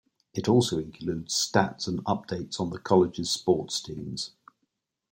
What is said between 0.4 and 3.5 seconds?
also includes stats and updates on the college's